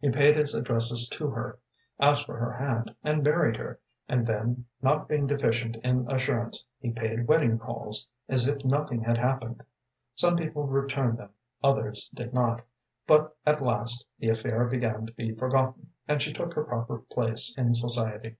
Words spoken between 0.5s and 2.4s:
addresses to her, asked for